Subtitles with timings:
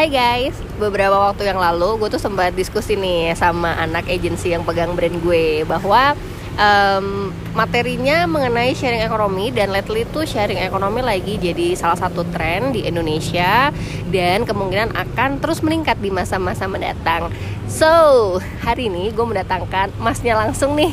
[0.00, 4.64] Hai guys, beberapa waktu yang lalu gue tuh sempat diskusi nih sama anak agensi yang
[4.64, 6.16] pegang brand gue bahwa
[6.60, 12.70] um, materinya mengenai sharing ekonomi dan lately tuh sharing ekonomi lagi jadi salah satu tren
[12.70, 13.74] di Indonesia
[14.12, 17.32] dan kemungkinan akan terus meningkat di masa-masa mendatang.
[17.70, 20.90] So, hari ini gue mendatangkan masnya langsung nih.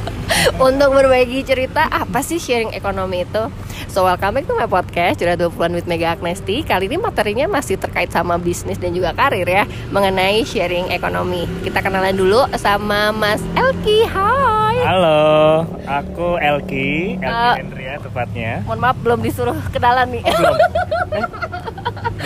[0.66, 3.48] Untuk berbagi cerita apa sih sharing ekonomi itu.
[3.92, 6.64] So welcome back to my podcast Curhat 20 with Mega Agnesti.
[6.64, 11.48] Kali ini materinya masih terkait sama bisnis dan juga karir ya Mengenai sharing ekonomi.
[11.64, 14.04] Kita kenalan dulu sama Mas Elki.
[14.08, 18.60] Hai Halo, aku Elki Elki uh, Hendria tepatnya.
[18.68, 20.22] Mohon maaf belum disuruh kenalan nih.
[20.28, 20.56] Oh, Belum.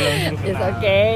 [0.00, 0.32] Eh?
[0.40, 1.06] Oke okay.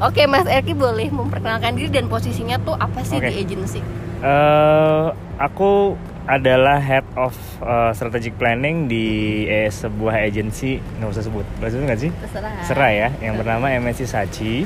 [0.00, 3.28] Oke okay, Mas Elki boleh memperkenalkan diri dan posisinya tuh apa sih okay.
[3.28, 3.84] di agency?
[4.24, 11.44] Uh, aku adalah head of uh, strategic planning di eh, sebuah agensi nggak usah sebut.
[11.60, 12.10] Bahasa nggak sih?
[12.24, 12.52] Terserah.
[12.64, 13.08] Serah ya.
[13.20, 14.64] Yang bernama MSC Sachi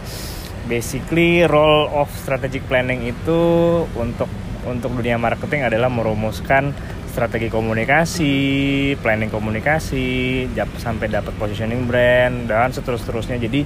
[0.70, 3.40] basically role of strategic planning itu
[3.98, 4.30] untuk
[4.66, 6.74] untuk dunia marketing adalah merumuskan
[7.08, 8.36] strategi komunikasi,
[9.00, 10.44] planning komunikasi,
[10.76, 13.40] sampai dapat positioning brand dan seterus-terusnya.
[13.40, 13.64] Jadi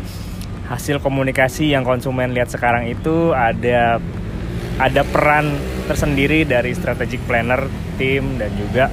[0.70, 3.98] hasil komunikasi yang konsumen lihat sekarang itu ada
[4.78, 5.58] ada peran
[5.90, 7.66] tersendiri dari strategic planner
[7.98, 8.86] tim dan juga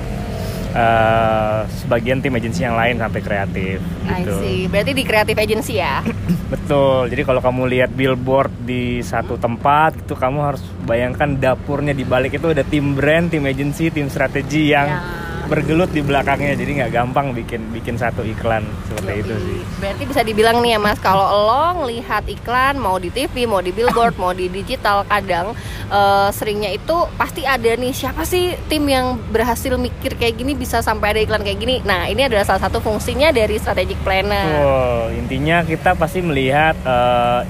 [0.78, 4.34] uh, sebagian tim agensi yang lain sampai kreatif gitu.
[4.38, 4.60] I see.
[4.70, 6.06] Berarti di kreatif agensi ya?
[6.54, 7.10] Betul.
[7.10, 12.38] Jadi kalau kamu lihat billboard di satu tempat itu kamu harus bayangkan dapurnya di balik
[12.38, 16.92] itu ada tim brand, tim agensi, tim strategi yang yeah bergelut di belakangnya jadi nggak
[16.92, 19.22] gampang bikin bikin satu iklan seperti Yoi.
[19.24, 19.60] itu sih.
[19.80, 23.72] Berarti bisa dibilang nih ya mas kalau lo ngelihat iklan mau di TV mau di
[23.72, 25.56] billboard mau di digital kadang
[25.90, 30.84] uh, seringnya itu pasti ada nih siapa sih tim yang berhasil mikir kayak gini bisa
[30.84, 31.76] sampai ada iklan kayak gini?
[31.88, 34.48] Nah ini adalah salah satu fungsinya dari strategic planner.
[34.60, 37.42] Wow, intinya kita pasti melihat uh,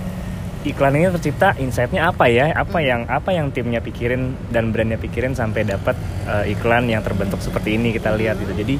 [0.72, 2.52] iklan ini tercipta insightnya apa ya?
[2.52, 5.95] Apa yang apa yang timnya pikirin dan brandnya pikirin sampai dapat
[6.28, 8.54] uh, iklan yang terbentuk seperti ini kita lihat gitu.
[8.54, 8.76] Jadi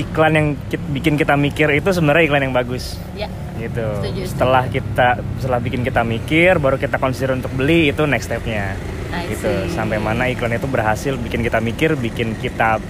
[0.00, 2.96] iklan yang kita, bikin kita mikir itu sebenarnya iklan yang bagus.
[3.12, 3.28] Ya.
[3.60, 3.84] gitu.
[4.02, 8.74] Setuju, setelah kita setelah bikin kita mikir baru kita consider untuk beli itu next stepnya.
[9.12, 9.68] Gitu.
[9.68, 12.80] sampai mana iklan itu berhasil bikin kita mikir bikin kita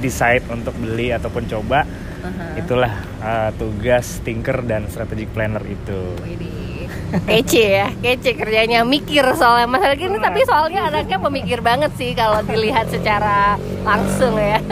[0.00, 1.84] decide untuk beli ataupun coba.
[2.18, 2.58] Uh-huh.
[2.58, 6.18] itulah uh, tugas thinker dan strategic planner itu
[7.08, 9.66] kece ya kece kerjanya mikir soalnya.
[9.68, 14.60] Mas ini tapi soalnya anaknya pemikir banget sih kalau dilihat secara langsung ya.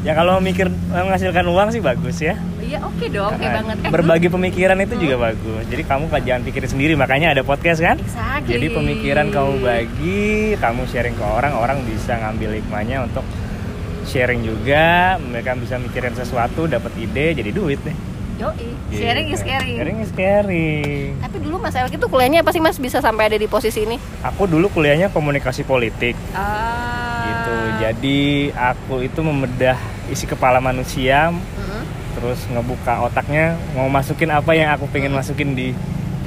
[0.00, 2.32] Ya kalau mikir menghasilkan uang sih bagus ya.
[2.64, 3.76] Iya oke okay dong oke okay banget.
[3.84, 5.26] Eh, berbagi pemikiran itu juga hmm.
[5.28, 5.62] bagus.
[5.68, 6.92] Jadi kamu jangan pikirin sendiri.
[6.96, 8.00] Makanya ada podcast kan?
[8.00, 8.48] Exactly.
[8.48, 13.28] jadi pemikiran kamu bagi kamu sharing ke orang orang bisa ngambil hikmahnya untuk
[14.08, 15.20] sharing juga.
[15.20, 18.72] Mereka bisa mikirin sesuatu dapat ide jadi duit deh Yoi, yeah.
[18.96, 19.76] sharing is caring.
[19.76, 21.12] Sharing is caring.
[21.20, 24.00] Tapi dulu Mas Elki tuh kuliahnya apa sih Mas bisa sampai ada di posisi ini?
[24.24, 26.16] Aku dulu kuliahnya komunikasi politik.
[26.32, 27.28] Ah.
[27.28, 27.56] Gitu.
[27.84, 28.20] Jadi
[28.56, 29.76] aku itu membedah
[30.08, 31.82] isi kepala manusia, mm-hmm.
[32.16, 35.20] terus ngebuka otaknya mau masukin apa yang aku pengen mm-hmm.
[35.20, 35.76] masukin di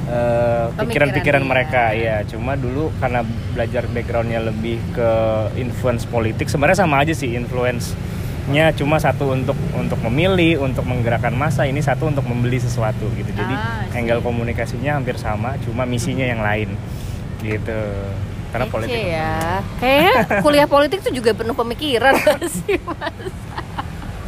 [0.06, 3.26] uh, pikiran-pikiran mereka ya cuma dulu karena
[3.56, 5.10] belajar backgroundnya lebih ke
[5.58, 7.96] influence politik sebenarnya sama aja sih influence
[8.44, 13.30] nya cuma satu untuk untuk memilih untuk menggerakkan masa ini satu untuk membeli sesuatu gitu.
[13.32, 16.76] Jadi ah, angle komunikasinya hampir sama cuma misinya yang lain.
[17.40, 17.80] Gitu.
[18.52, 19.00] Karena Ece politik.
[19.00, 19.64] ya.
[19.80, 20.12] Kayaknya
[20.44, 23.32] kuliah politik tuh juga penuh pemikiran sih mas.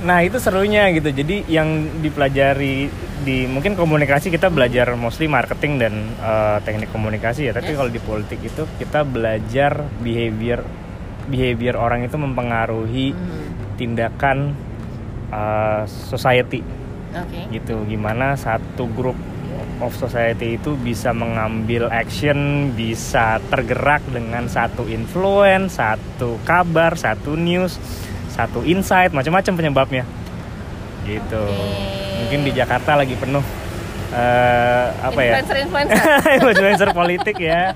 [0.01, 1.13] Nah itu serunya gitu.
[1.13, 2.89] Jadi yang dipelajari
[3.21, 5.93] di mungkin komunikasi kita belajar mostly marketing dan
[6.25, 7.53] uh, teknik komunikasi ya.
[7.53, 7.79] Tapi yes.
[7.85, 10.65] kalau di politik itu kita belajar behavior
[11.27, 13.46] behavior orang itu mempengaruhi hmm
[13.77, 14.57] tindakan
[15.31, 16.61] uh, society
[17.13, 17.49] okay.
[17.53, 19.17] gitu gimana satu grup
[19.81, 27.77] of society itu bisa mengambil action bisa tergerak dengan satu influence satu kabar satu news
[28.33, 30.05] satu insight macam-macam penyebabnya
[31.05, 32.17] gitu okay.
[32.25, 33.45] mungkin di Jakarta lagi penuh
[34.13, 36.03] uh, apa influencer, ya influencer
[36.39, 37.75] influencer politik ya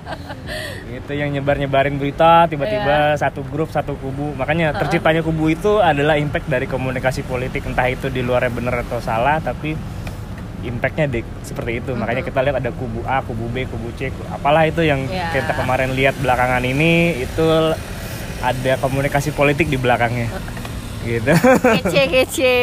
[0.91, 3.19] itu yang nyebar nyebarin berita tiba-tiba yeah.
[3.19, 4.79] satu grup satu kubu makanya uh -uh.
[4.85, 9.39] terciptanya kubu itu adalah impact dari komunikasi politik entah itu di luarnya benar atau salah
[9.39, 9.73] tapi
[10.61, 12.01] impactnya di, seperti itu uh -huh.
[12.05, 15.33] makanya kita lihat ada kubu A kubu B kubu C apalah itu yang yeah.
[15.33, 17.45] kita kemarin lihat belakangan ini itu
[18.41, 20.29] ada komunikasi politik di belakangnya
[21.01, 21.33] gitu.
[21.81, 22.57] Kece kece.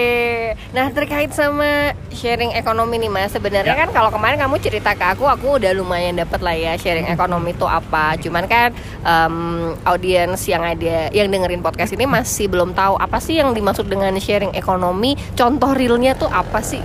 [0.74, 3.82] Nah terkait sama sharing ekonomi nih mas sebenarnya ya.
[3.86, 7.52] kan kalau kemarin kamu cerita ke aku aku udah lumayan dapat lah ya sharing ekonomi
[7.54, 8.14] itu apa.
[8.18, 8.70] Cuman kan
[9.02, 13.86] um, audiens yang ada yang dengerin podcast ini masih belum tahu apa sih yang dimaksud
[13.90, 15.18] dengan sharing ekonomi.
[15.34, 16.80] Contoh realnya tuh apa sih?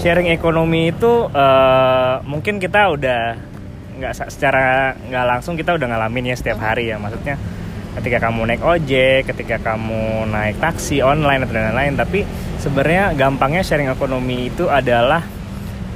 [0.00, 3.50] Sharing ekonomi itu uh, mungkin kita udah
[4.00, 7.36] nggak secara nggak langsung kita udah ngalamin ya setiap hari ya maksudnya
[7.98, 11.94] ketika kamu naik ojek, ketika kamu naik taksi online atau lain-lain.
[11.98, 12.22] Tapi
[12.60, 15.24] sebenarnya gampangnya sharing ekonomi itu adalah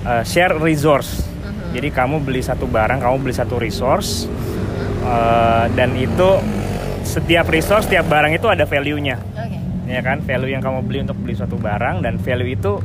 [0.02, 1.23] uh, share resource.
[1.23, 1.76] Uh-huh.
[1.76, 4.26] Jadi kamu beli satu barang, kamu beli satu resource,
[5.06, 6.41] uh, dan itu
[7.05, 9.20] setiap resource, setiap barang itu ada value-nya.
[9.37, 9.61] Okay.
[9.85, 12.81] Ya kan, value yang kamu beli untuk beli suatu barang dan value itu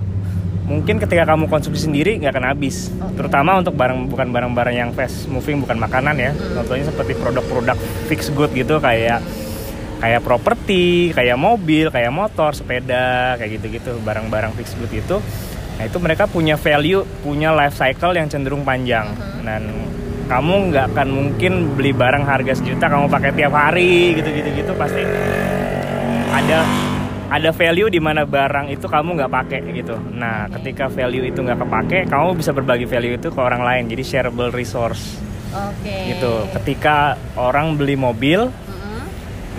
[0.70, 3.18] mungkin ketika kamu konsumsi sendiri nggak akan habis okay.
[3.18, 6.62] terutama untuk barang bukan barang-barang yang fast moving bukan makanan ya hmm.
[6.62, 9.26] contohnya seperti produk-produk fixed good gitu kayak
[10.00, 15.18] kayak properti kayak mobil kayak motor sepeda kayak gitu-gitu barang-barang fixed good itu
[15.82, 19.42] nah itu mereka punya value punya life cycle yang cenderung panjang uh-huh.
[19.42, 19.64] dan
[20.30, 25.02] kamu nggak akan mungkin beli barang harga sejuta kamu pakai tiap hari gitu-gitu gitu pasti
[26.30, 26.62] ada
[27.30, 29.96] ada value di mana barang itu kamu nggak pakai gitu.
[30.18, 33.86] Nah, ketika value itu nggak kepake, kamu bisa berbagi value itu ke orang lain.
[33.86, 35.22] Jadi shareable resource.
[35.54, 35.86] Oke.
[35.86, 36.18] Okay.
[36.18, 36.34] Gitu.
[36.58, 39.02] Ketika orang beli mobil, mm-hmm.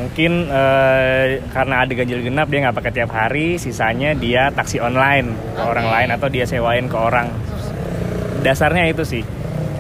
[0.03, 5.31] mungkin uh, karena ada ganjil genap dia nggak pakai tiap hari, sisanya dia taksi online
[5.55, 5.71] ke okay.
[5.71, 7.31] orang lain atau dia sewain ke orang.
[8.43, 9.23] Dasarnya itu sih.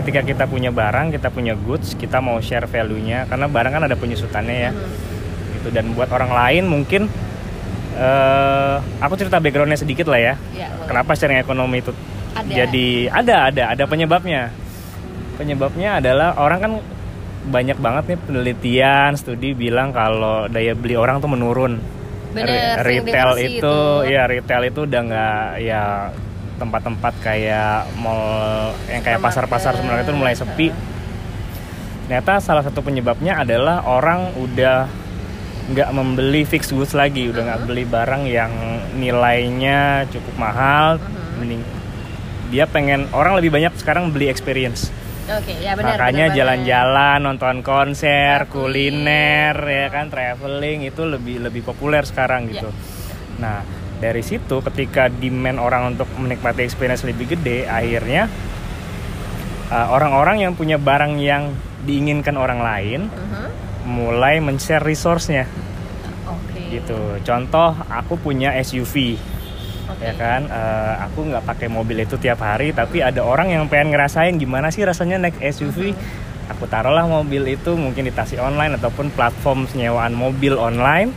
[0.00, 3.98] Ketika kita punya barang, kita punya goods, kita mau share value-nya karena barang kan ada
[3.98, 4.70] penyusutannya ya.
[4.70, 5.58] Mm-hmm.
[5.58, 7.10] Gitu dan buat orang lain mungkin
[7.96, 10.34] uh, aku cerita backgroundnya sedikit lah ya.
[10.54, 11.92] ya Kenapa sharing ekonomi itu
[12.36, 12.52] ada.
[12.52, 14.52] jadi ada ada ada penyebabnya.
[15.40, 16.72] Penyebabnya adalah orang kan
[17.40, 21.80] banyak banget nih penelitian studi bilang kalau daya beli orang tuh menurun.
[22.30, 23.76] Bener, retail itu, itu
[24.06, 26.14] ya retail itu udah nggak ya
[26.60, 30.68] tempat-tempat kayak mall yang kayak pasar-pasar sebenarnya itu mulai sepi.
[32.06, 34.86] Ternyata salah satu penyebabnya adalah orang udah
[35.70, 37.70] nggak membeli fixed goods lagi udah nggak uh -huh.
[37.70, 38.52] beli barang yang
[38.96, 41.38] nilainya cukup mahal uh -huh.
[41.38, 41.62] mending
[42.50, 44.90] dia pengen orang lebih banyak sekarang beli experience
[45.30, 45.94] okay, ya benar.
[45.94, 52.66] Makanya jalan-jalan, nonton konser, kuliner, ya kan, traveling itu lebih lebih populer sekarang gitu.
[52.66, 53.38] Yeah.
[53.38, 53.58] Nah,
[54.02, 58.26] dari situ ketika demand orang untuk menikmati experience lebih gede, akhirnya
[59.70, 61.54] uh, orang-orang uh, yang punya barang yang
[61.86, 65.50] diinginkan orang lain, uh -huh mulai men-share resource-nya.
[66.24, 66.78] Okay.
[66.78, 66.98] Gitu.
[67.26, 69.18] Contoh aku punya SUV.
[69.90, 70.06] Okay.
[70.06, 73.90] Ya kan, uh, aku nggak pakai mobil itu tiap hari, tapi ada orang yang pengen
[73.90, 75.90] ngerasain gimana sih rasanya naik SUV.
[75.90, 76.54] Uh-huh.
[76.54, 81.10] Aku taruhlah mobil itu mungkin di taksi online ataupun platform senyewaan mobil online.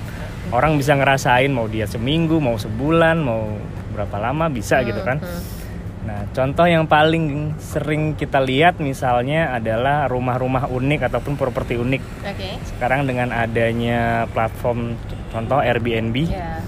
[0.49, 3.53] Orang bisa ngerasain mau dia seminggu, mau sebulan, mau
[3.93, 4.89] berapa lama bisa uh-huh.
[4.89, 5.21] gitu kan.
[5.21, 5.62] Uh-huh
[6.03, 12.03] Nah, contoh yang paling sering kita lihat misalnya adalah rumah-rumah unik ataupun properti unik.
[12.27, 12.59] Okay.
[12.67, 14.99] Sekarang dengan adanya platform
[15.31, 16.59] contoh Airbnb, yeah.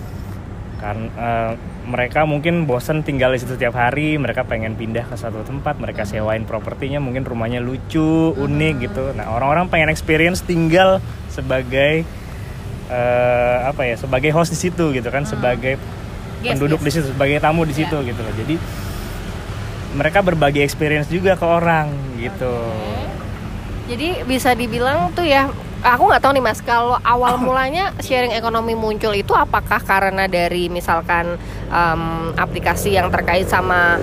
[0.79, 1.51] kan uh,
[1.85, 6.07] mereka mungkin bosen tinggal di situ tiap hari, mereka pengen pindah ke satu tempat, mereka
[6.07, 6.23] mm-hmm.
[6.23, 8.83] sewain propertinya, mungkin rumahnya lucu, unik hmm.
[8.89, 9.05] gitu.
[9.13, 12.07] Nah, orang-orang pengen experience tinggal sebagai
[12.88, 15.31] uh, apa ya, sebagai host di situ gitu kan, hmm.
[15.35, 15.75] sebagai
[16.41, 16.85] penduduk yes.
[16.88, 18.09] di situ, sebagai tamu di situ yeah.
[18.09, 18.33] gitu loh.
[18.33, 18.55] Jadi
[19.95, 21.88] mereka berbagi experience juga ke orang
[22.19, 22.51] gitu.
[22.51, 23.03] Okay.
[23.95, 25.47] Jadi bisa dibilang tuh ya
[25.86, 30.68] aku nggak tahu nih mas kalau awal mulanya sharing ekonomi muncul itu apakah karena dari
[30.68, 34.01] misalkan um, aplikasi yang terkait sama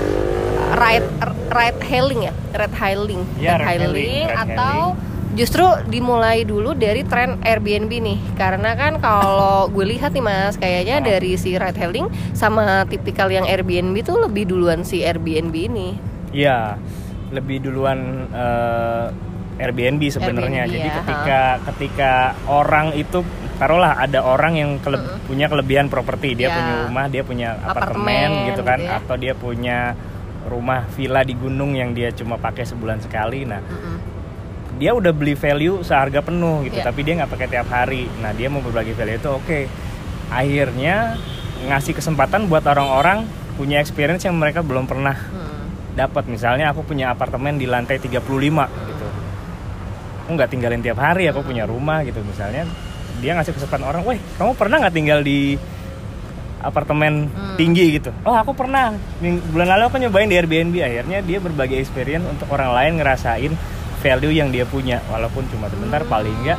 [0.78, 1.09] ride
[1.52, 7.41] ride hailing ya ride hailing ya, ride hailing, atau hailing justru dimulai dulu dari tren
[7.41, 11.05] Airbnb nih karena kan kalau gue lihat nih mas kayaknya oh.
[11.09, 15.97] dari si ride hailing sama tipikal yang Airbnb tuh lebih duluan si Airbnb ini
[16.37, 16.77] iya
[17.33, 19.09] lebih duluan uh,
[19.57, 21.62] Airbnb sebenarnya jadi ya, ketika ha.
[21.73, 22.12] ketika
[22.45, 23.25] orang itu
[23.57, 25.19] taruhlah ada orang yang kele uh -uh.
[25.25, 26.57] punya kelebihan properti dia ya.
[26.61, 28.99] punya rumah dia punya apartemen, apartemen gitu kan gitu ya.
[29.01, 29.79] atau dia punya
[30.45, 34.12] rumah villa di gunung yang dia cuma pakai sebulan sekali nah uh -uh
[34.83, 36.87] dia udah beli value seharga penuh gitu yeah.
[36.91, 39.71] tapi dia nggak pakai tiap hari nah dia mau berbagi value itu oke okay.
[40.35, 41.15] akhirnya
[41.71, 43.23] ngasih kesempatan buat orang-orang
[43.55, 45.95] punya experience yang mereka belum pernah hmm.
[45.95, 49.07] dapat misalnya aku punya apartemen di lantai 35 gitu
[50.27, 52.67] aku nggak tinggalin tiap hari aku punya rumah gitu misalnya
[53.23, 55.55] dia ngasih kesempatan orang, wah kamu pernah nggak tinggal di
[56.62, 57.55] apartemen hmm.
[57.59, 58.11] tinggi gitu.
[58.27, 58.95] Oh aku pernah.
[59.51, 60.75] Bulan lalu aku nyobain di Airbnb.
[60.83, 63.53] Akhirnya dia berbagi experience untuk orang lain ngerasain
[64.02, 66.59] value yang dia punya walaupun cuma sebentar paling enggak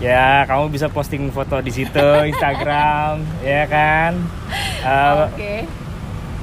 [0.00, 2.02] ya kamu bisa posting foto di situ
[2.32, 4.12] Instagram ya kan
[4.82, 5.68] uh, okay.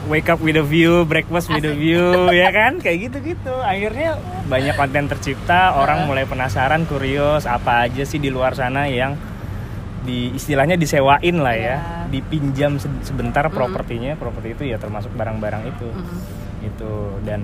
[0.05, 4.15] wake up with a view breakfast with a view ya kan kayak gitu gitu akhirnya
[4.45, 9.17] banyak konten tercipta orang mulai penasaran kurios apa aja sih di luar sana yang
[10.01, 11.77] di istilahnya disewain lah ya, Iya.
[12.09, 13.53] dipinjam se- sebentar Mm.
[13.53, 16.17] propertinya, properti itu ya termasuk barang-barang itu, Mhm.
[16.65, 17.41] itu dan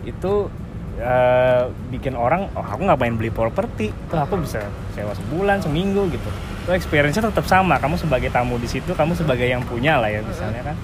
[0.00, 0.48] itu
[0.98, 4.62] eh, bikin orang, oh aku ngapain beli properti, tuh aku bisa
[4.94, 6.30] sewa sebulan, seminggu gitu,
[6.64, 10.22] itu experience-nya tetap sama, kamu sebagai tamu di situ, kamu sebagai yang punya lah ya
[10.22, 10.76] misalnya kan,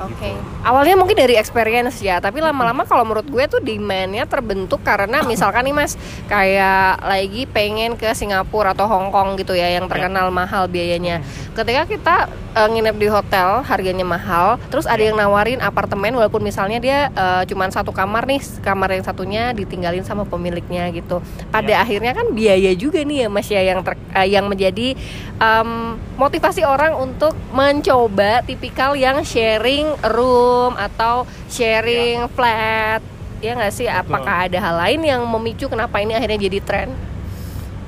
[0.00, 0.32] Oke.
[0.32, 0.40] Gitu.
[0.62, 5.66] Awalnya mungkin dari experience ya, tapi lama-lama kalau menurut gue tuh demand-nya terbentuk karena misalkan
[5.66, 10.66] nih Mas kayak lagi pengen ke Singapura atau Hong Kong gitu ya yang terkenal mahal
[10.66, 11.20] biayanya.
[11.52, 12.14] Ketika kita
[12.54, 17.42] eh, nginep di hotel harganya mahal, terus ada yang nawarin apartemen walaupun misalnya dia eh,
[17.44, 21.18] cuman satu kamar nih, kamar yang satunya ditinggalin sama pemiliknya gitu.
[21.50, 21.80] Pada Ya.
[21.80, 24.92] akhirnya kan biaya juga nih ya Mas ya yang ter- eh, yang menjadi
[25.38, 33.02] em, motivasi orang untuk mencoba tipikal yang sharing room atau sharing flat
[33.38, 36.90] ya nggak sih apakah ada hal lain yang memicu kenapa ini akhirnya jadi tren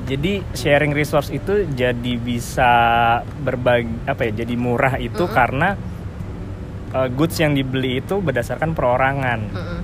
[0.05, 2.69] Jadi sharing resource itu jadi bisa
[3.41, 4.45] berbagi apa ya?
[4.45, 5.33] Jadi murah itu Mm-mm.
[5.33, 5.81] karena
[6.93, 9.41] uh, goods yang dibeli itu berdasarkan perorangan.
[9.49, 9.81] Mm-mm.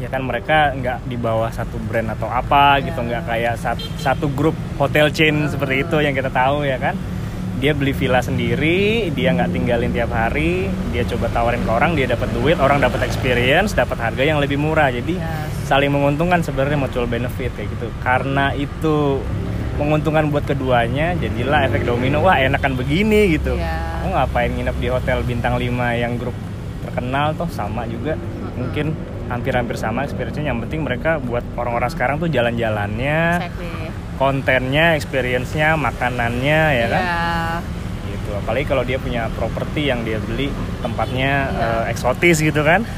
[0.00, 4.32] Ya kan mereka nggak di bawah satu brand atau apa gitu, nggak kayak sat- satu
[4.32, 6.96] grup hotel chain seperti itu yang kita tahu ya kan.
[7.60, 12.08] Dia beli villa sendiri, dia nggak tinggalin tiap hari, dia coba tawarin ke orang, dia
[12.08, 14.88] dapat duit, orang dapat experience, dapat harga yang lebih murah.
[14.88, 15.20] Jadi
[15.68, 17.92] saling menguntungkan sebenarnya mutual benefit kayak gitu.
[18.00, 19.20] Karena itu
[19.76, 22.24] menguntungkan buat keduanya jadilah efek domino.
[22.24, 23.60] Wah enakan begini gitu.
[23.60, 24.00] Iya.
[24.00, 26.36] aku ngapain nginep di hotel bintang 5 yang grup
[26.80, 27.48] terkenal toh?
[27.52, 28.16] Sama juga.
[28.56, 28.96] Mungkin
[29.28, 30.48] hampir-hampir sama experience-nya.
[30.48, 33.20] Yang penting mereka buat orang-orang sekarang tuh jalan-jalannya.
[33.44, 33.89] Exactly.
[34.20, 37.24] Kontennya experience-nya makanannya ya kan Ya.
[38.12, 41.66] gitu apalagi kalau dia punya properti yang dia beli tempatnya Iya.
[41.86, 42.82] eh, eksotis gitu kan.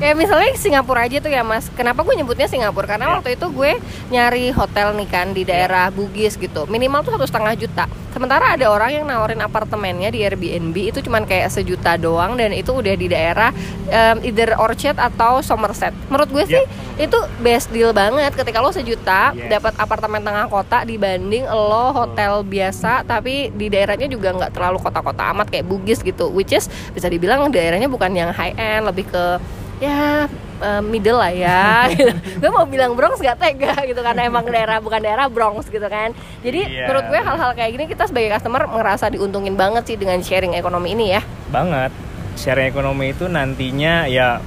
[0.00, 1.70] Ya misalnya Singapura aja tuh ya mas.
[1.70, 2.86] Kenapa gue nyebutnya Singapura?
[2.88, 3.12] Karena Ya.
[3.14, 3.72] waktu itu gue
[4.08, 6.66] nyari hotel nih kan di daerah Bugis gitu.
[6.66, 7.84] Minimal tuh satu setengah juta.
[8.10, 12.70] Sementara ada orang yang nawarin apartemennya di Airbnb itu cuman kayak sejuta doang dan itu
[12.70, 13.50] udah di daerah
[13.86, 15.90] em, either Orchard atau Somerset.
[16.08, 16.64] Menurut gue sih
[16.96, 18.30] itu best deal banget.
[18.32, 19.50] Ketika lo sejuta Yes.
[19.52, 25.30] dapat apartemen tengah kota dibanding lo hotel biasa tapi di daerahnya juga nggak terlalu kota-kota
[25.32, 29.40] amat kayak Bugis gitu which is bisa dibilang daerahnya bukan yang high end lebih ke
[29.80, 30.28] ya
[30.60, 31.64] eh, middle lah ya.
[31.90, 32.12] Gitu.
[32.12, 36.12] gue mau bilang Bronx gak tega gitu karena emang daerah bukan daerah Bronx gitu kan.
[36.44, 36.86] Jadi Iya.
[36.86, 40.92] menurut gue hal-hal kayak gini kita sebagai customer ngerasa diuntungin banget sih dengan sharing ekonomi
[40.92, 41.24] ini ya.
[41.48, 41.90] Banget.
[42.36, 44.38] Sharing ekonomi itu nantinya ya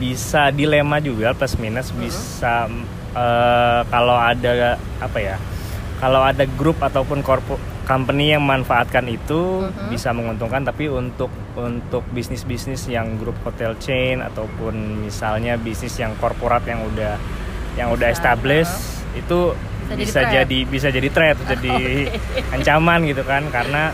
[0.00, 2.66] bisa dilema juga plus minus bisa
[3.14, 5.36] eh, kalau ada apa ya
[6.02, 9.90] kalau ada grup ataupun korpo company yang memanfaatkan itu Mhm.
[9.90, 16.14] bisa menguntungkan tapi untuk untuk bisnis bisnis yang grup hotel chain ataupun misalnya bisnis yang
[16.16, 17.18] korporat yang udah
[17.74, 18.72] yang udah established
[19.12, 20.32] itu Bisa jadi bisa threat.
[20.32, 21.74] jadi bisa jadi threat jadi
[22.50, 23.90] ancaman gitu kan karena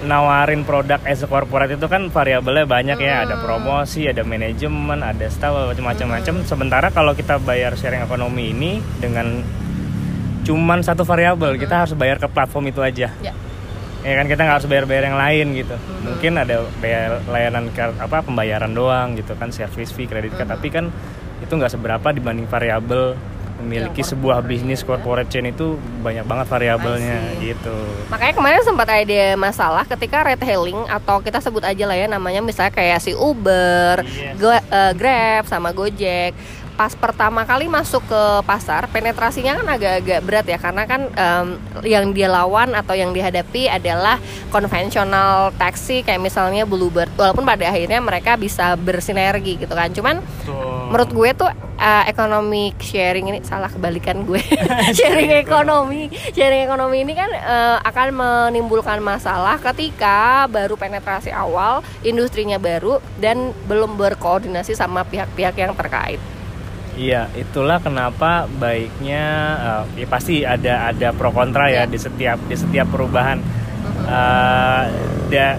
[0.00, 3.44] nawarin produk as a corporate itu kan variabelnya banyak ya ada Hmm.
[3.44, 9.44] promosi ada manajemen ada staff macam-macam sementara kalau kita bayar sharing ekonomi ini dengan
[10.42, 13.32] cuman satu variabel kita harus bayar ke platform itu aja ya
[14.00, 16.02] ya kan kita nggak harus bayar-bayar yang lain gitu Hmm.
[16.06, 20.56] mungkin ada bayar layanan card apa pembayaran doang gitu kan service fee kredit card Hmm.
[20.56, 20.84] tapi kan
[21.38, 23.12] itu nggak seberapa dibanding variabel
[23.58, 24.88] memiliki Yang sebuah bisnis ya.
[24.88, 27.76] corporate chain itu banyak banget variabelnya gitu
[28.08, 32.40] Makanya kemarin sempat ada masalah ketika ride hailing atau kita sebut aja lah ya namanya
[32.40, 34.40] misalnya kayak si Uber, Yes.
[34.40, 36.32] Go- eh, Grab sama Gojek.
[36.80, 41.46] Pas pertama kali masuk ke pasar, penetrasinya kan agak-agak berat ya karena kan em,
[41.84, 44.16] yang dia lawan atau yang dihadapi adalah
[44.48, 47.12] konvensional taksi kayak misalnya Bluebird.
[47.20, 49.92] Walaupun pada akhirnya mereka bisa bersinergi gitu kan.
[49.92, 50.24] Cuman
[50.88, 54.40] menurut gue tuh uh, ekonomi sharing ini salah kebalikan gue
[54.96, 62.58] sharing ekonomi sharing ekonomi ini kan uh, akan menimbulkan masalah ketika baru penetrasi awal industrinya
[62.58, 66.18] baru dan belum berkoordinasi sama pihak-pihak yang terkait
[66.92, 69.24] Iya, itulah kenapa baiknya
[69.86, 71.82] eh, ya pasti ada ada pro kontra ya Iya.
[71.86, 73.38] di setiap di setiap perubahan.
[74.04, 74.82] Eh,
[75.28, 75.58] da-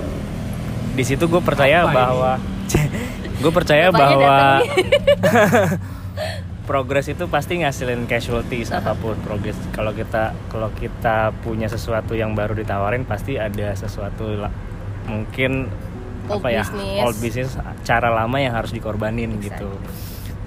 [0.92, 2.32] di situ gue percaya Apa bahwa
[3.42, 4.38] gue percaya Bapaknya bahwa
[6.62, 9.58] progres itu pasti ngasilin casualties apa pun progres.
[9.72, 14.54] Kalau kita kalau kita punya sesuatu yang baru ditawarin pasti ada sesuatu la-
[15.04, 15.68] mungkin
[16.30, 17.02] Old apa ya business.
[17.02, 19.68] old business cara lama yang harus dikorbanin gitu.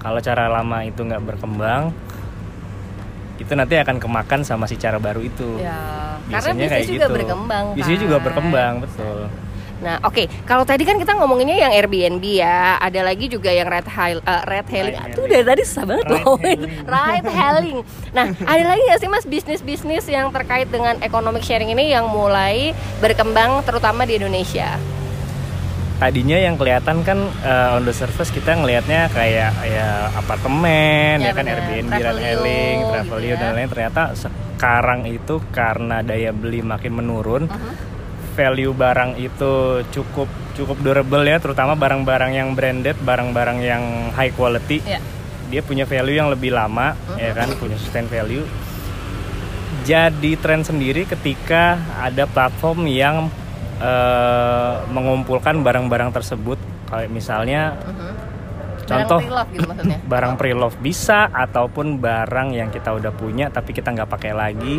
[0.05, 1.89] Kalau cara lama itu nggak berkembang,
[3.41, 5.57] itu nanti akan kemakan sama si cara baru itu.
[5.57, 7.15] ya karena Biasanya bisnis kayak juga gitu.
[7.17, 8.25] berkembang Bisnis juga kan.
[8.29, 9.19] berkembang, betul.
[9.75, 13.83] Nah, oke, kalau tadi kan kita ngomonginnya yang Airbnb ya, ada lagi juga yang red
[13.85, 14.95] hail, uh, red hailing.
[14.95, 15.27] Hailing.
[15.27, 16.59] dari tadi susah banget ngomongin.
[16.63, 16.71] hailing.
[16.95, 17.77] Ride hailing.
[18.15, 22.71] Nah, ada lagi nggak sih mas bisnis-bisnis yang terkait dengan economic sharing ini yang mulai
[23.03, 24.79] berkembang terutama di Indonesia?
[25.95, 31.33] Tadinya yang kelihatan kan uh, on the surface kita ngelihatnya kayak ya apartemen Ya, ya,
[31.33, 31.45] kan.
[31.47, 33.39] Airbnb, Travelio Ride-hailing, gitu Travelio ya.
[33.39, 37.73] dan lain ternyata sekarang itu karena daya beli makin menurun, Uh-huh.
[38.35, 39.53] value barang itu
[39.95, 40.27] cukup
[40.59, 44.83] cukup durable ya, terutama barang-barang yang branded, barang-barang yang high quality.
[44.83, 44.99] Ya.
[45.47, 48.43] Dia punya value yang lebih lama ya kan, punya sustain value.
[49.87, 53.29] Jadi tren sendiri ketika ada platform yang
[53.77, 58.13] eh, mengumpulkan barang-barang tersebut kayak misalnya Uh-huh.
[58.85, 59.17] Contoh.
[59.17, 59.97] Barang gitu maksudnya.
[60.13, 64.77] barang pre-love bisa ataupun barang yang kita udah punya tapi kita nggak pakai lagi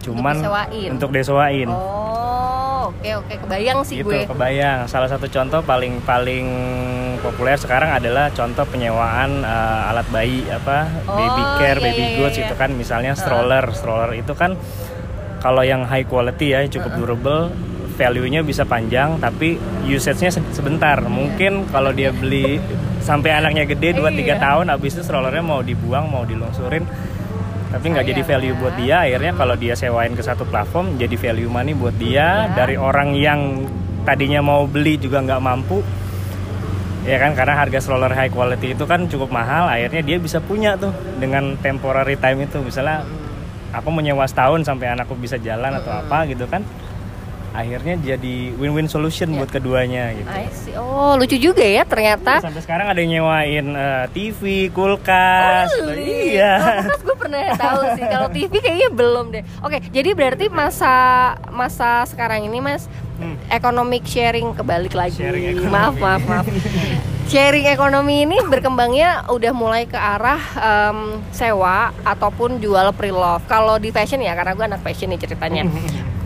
[0.00, 0.88] cuman disewain.
[0.94, 4.24] untuk disewain Oh, oke oke kebayang sih gitu gue.
[4.24, 6.46] kebayang salah satu contoh paling paling
[7.18, 12.16] populer sekarang adalah contoh penyewaan eh, alat bayi apa Oh, baby care iya, baby iya,
[12.16, 12.46] goods iya.
[12.46, 14.54] itu kan misalnya stroller stroller itu kan
[15.36, 17.50] kalau yang high quality ya cukup durable
[18.00, 20.96] value-nya bisa panjang tapi usage-nya se- sebentar.
[21.04, 22.56] Mungkin kalau dia beli
[23.04, 24.36] sampai anaknya gede 2-3 Iya.
[24.40, 26.84] tahun habis itu strollernya mau dibuang mau dilungsurin
[27.70, 29.04] tapi nggak jadi value buat dia.
[29.04, 32.48] Akhirnya kalau dia sewain ke satu platform jadi value money buat dia.
[32.48, 32.56] Ya.
[32.56, 33.68] dari orang yang
[34.02, 35.84] tadinya mau beli juga nggak mampu.
[37.00, 40.76] Ya kan karena harga stroller high quality itu kan cukup mahal akhirnya dia bisa punya
[40.76, 42.60] tuh dengan temporary time itu.
[42.60, 43.04] Misalnya
[43.70, 46.60] aku menyewa setahun sampai anakku bisa jalan atau apa gitu kan
[47.50, 49.38] akhirnya jadi win-win solution Ya.
[49.38, 50.72] buat keduanya gitu I see.
[50.72, 52.38] Oh, lucu juga ya ternyata.
[52.40, 54.40] sampai sekarang ada yang nyewain eh, TV
[54.70, 56.34] kulkas Really?
[56.34, 58.04] iya Oh, kulkas gue pernah tahu sih.
[58.04, 59.42] Kalau TV kayaknya belum deh.
[59.60, 60.94] Oke, jadi berarti masa
[61.48, 63.36] masa sekarang ini Mas Hmm.
[63.48, 65.20] economic sharing kebalik lagi.
[65.20, 65.68] Sharing ekonomi.
[65.68, 66.46] Maaf, maaf, maaf.
[67.26, 70.98] sharing ekonomi ini berkembangnya udah mulai ke arah em,
[71.30, 73.44] sewa ataupun jual pre-love.
[73.44, 75.68] Kalau di fashion ya, karena gue anak fashion nih ceritanya.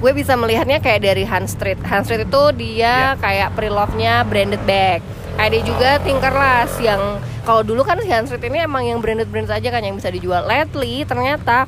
[0.05, 1.81] Gue bisa melihatnya kayak dari Hans Street.
[1.81, 3.17] Hans Street itu dia Ya.
[3.17, 5.01] kayak pre-love-nya branded bag.
[5.35, 7.01] Ada juga Tinkerlust yang
[7.41, 10.45] kalau dulu kan si Hans Street ini emang yang branded-branded aja kan yang bisa dijual.
[10.45, 11.65] Lately ternyata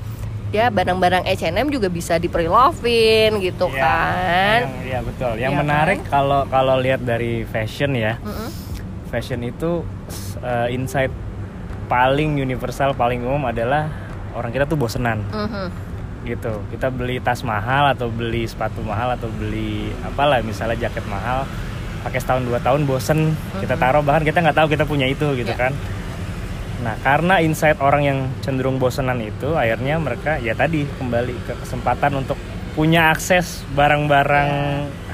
[0.52, 4.60] ya barang-barang H&M juga bisa di pre-lovein gitu Iya, kan.
[4.84, 5.32] Iya betul.
[5.36, 8.52] Yang Iya menarik kalau kalau lihat dari fashion ya, Mm-mm.
[9.08, 9.80] fashion itu
[10.38, 11.10] uh, insight
[11.86, 13.88] paling universal paling umum adalah
[14.32, 15.85] orang kita tuh bosenan Mhm.
[16.26, 16.60] Gitu.
[16.68, 21.46] Kita beli tas mahal atau beli sepatu mahal atau beli apalah misalnya jaket mahal
[22.02, 25.50] pakai setahun dua tahun bosen kita taruh bahkan kita nggak tahu kita punya itu gitu
[25.50, 25.58] Iya.
[25.58, 25.72] kan.
[26.76, 32.20] Nah karena insight orang yang cenderung bosenan itu akhirnya mereka ya tadi kembali ke kesempatan
[32.20, 32.38] untuk
[32.74, 34.50] punya akses barang-barang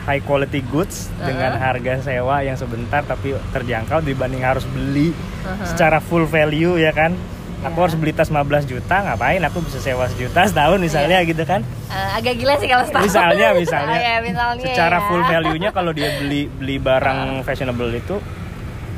[0.03, 1.31] high quality goods Uh-huh.
[1.31, 5.65] dengan harga sewa yang sebentar tapi terjangkau dibanding harus beli Uh-huh.
[5.65, 7.15] secara full value ya kan.
[7.63, 7.83] Aku Ya.
[7.87, 11.63] harus beli tas 15 juta, ngapain aku bisa sewa sejuta setahun misalnya gitu kan.
[11.87, 13.07] Eh, agak gila sih kalau setahun.
[13.07, 13.95] Misalnya misalnya.
[13.95, 15.07] Oh, ya, misalnya Secara ya.
[15.07, 18.19] full value-nya kalau dia beli beli barang fashionable itu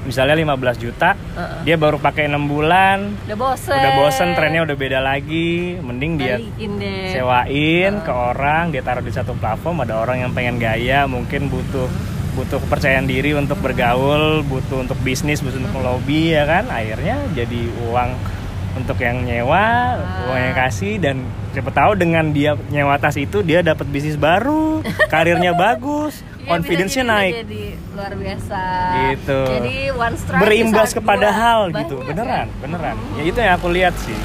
[0.04, 1.64] misalnya 15 juta, Uh-uh.
[1.64, 3.72] dia baru pakai enam bulan, Udah bosen.
[3.72, 6.36] udah bosen trennya udah beda lagi, mending dia
[7.08, 11.88] sewain ke orang, dia taruh di satu platform, ada orang yang pengen gaya, mungkin butuh
[12.34, 17.60] butuh kepercayaan diri untuk bergaul, butuh untuk bisnis, butuh untuk melobi ya kan, akhirnya jadi
[17.88, 18.10] uang
[18.74, 19.94] untuk yang nyewa,
[20.26, 24.82] uang yang kasih dan siapa tahu dengan dia nyewa tas itu dia dapat bisnis baru,
[25.12, 27.32] karirnya bagus, Iya, confidence-nya naik.
[27.40, 28.60] Jadi luar biasa.
[29.08, 29.40] Gitu.
[29.48, 31.40] Jadi one strike Berimbas kepada dua.
[31.40, 32.04] hal Banyak gitu, ya.
[32.04, 32.96] beneran, beneran.
[33.14, 34.18] Ya itu yang aku lihat sih.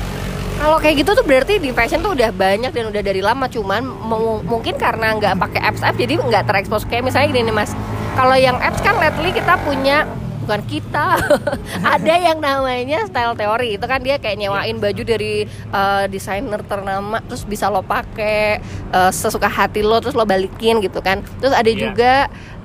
[0.60, 3.80] Kalau kayak gitu tuh berarti di fashion tuh udah banyak dan udah dari lama cuman
[3.80, 7.72] mu- mungkin karena nggak pakai apps app jadi nggak terekspos kayak misalnya gini nih mas.
[8.12, 10.04] Kalau yang apps kan lately kita punya
[10.50, 11.14] bukan kita.
[11.94, 13.78] Ada yang namanya style teori.
[13.78, 18.58] Itu kan dia kayak nyewain baju dari eh, desainer ternama terus bisa lo pakai
[18.90, 21.22] eh, sesuka hati lo terus lo balikin gitu kan.
[21.38, 21.78] Terus ada Iya.
[21.78, 22.14] juga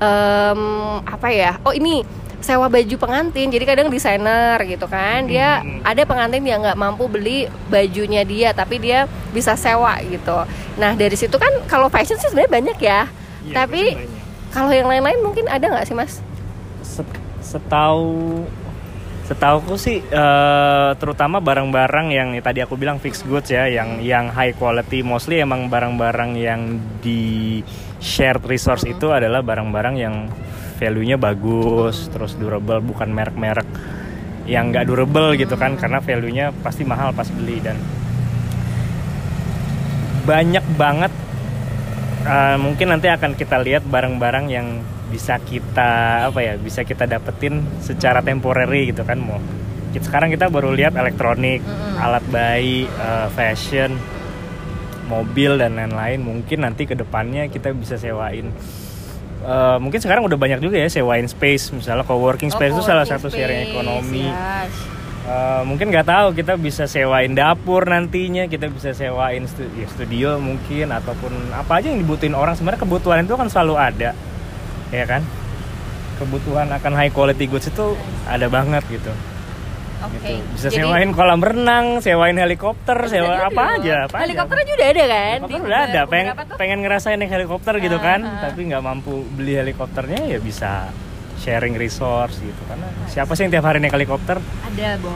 [0.01, 0.61] em,
[1.05, 1.61] apa ya?
[1.61, 2.01] Oh ini
[2.41, 3.53] sewa baju pengantin.
[3.53, 5.29] Jadi kadang desainer gitu kan.
[5.29, 5.85] Dia Hmm.
[5.85, 10.41] ada pengantin yang nggak mampu beli bajunya dia tapi dia bisa sewa gitu.
[10.81, 13.01] Nah dari situ kan kalau fashion sih sebenarnya banyak ya.
[13.45, 13.83] Iya, tapi
[14.49, 16.25] kalau yang lain-lain mungkin ada nggak sih mas
[17.45, 18.43] setahu
[19.25, 24.53] setauku sih eh, terutama barang-barang yang tadi aku bilang fixed goods ya yang yang high
[24.53, 27.61] quality mostly emang barang-barang yang di
[28.05, 30.29] shared resource itu adalah barang-barang yang
[30.77, 33.69] value-nya bagus terus durable bukan merek-merek
[34.45, 37.81] yang nggak durable gitu kan karena value-nya pasti mahal pas beli dan
[40.29, 41.13] banyak banget
[42.29, 47.63] uh, mungkin nanti akan kita lihat barang-barang yang bisa kita apa ya bisa kita dapetin
[47.79, 49.39] secara temporary gitu kan mau
[49.95, 52.03] sekarang kita baru lihat elektronik mm -hmm.
[52.03, 53.95] alat bayi uh, fashion
[55.07, 56.21] mobil dan lain-lain.
[56.25, 58.51] Mungkin nanti ke depannya kita bisa sewain.
[59.45, 61.71] Uh, mungkin sekarang udah banyak juga ya sewain space.
[61.77, 64.25] Misalnya co-working space oh, itu salah satu sharing ekonomi.
[64.25, 64.73] yes.
[65.29, 70.29] uh, mungkin nggak tahu kita bisa sewain dapur nantinya kita bisa sewain studio, ya, studio
[70.41, 72.57] mungkin ataupun apa aja yang dibutuhin orang.
[72.57, 74.17] Sebenarnya kebutuhan itu kan selalu ada
[74.95, 75.23] ya kan
[76.23, 77.99] kebutuhan akan high quality goods itu
[78.31, 79.11] ada banget gitu
[80.05, 80.37] Okay.
[80.37, 80.53] Gitu.
[80.53, 85.05] Bisa Jadi, sewain kolam renang, sewain helikopter, sewa apa aja, apa Helikopter aja udah ada
[85.09, 85.39] kan?
[85.41, 86.01] Helikopter udah ada.
[86.05, 86.27] Pengen,
[86.61, 90.93] pengen ngerasain naik helikopter gitu kan, uh, tapi nggak mampu beli helikopternya ya bisa
[91.41, 94.41] sharing resource gitu karena siapa sih yang tiap hari naik helikopter?
[94.41, 95.13] Ada, Bo.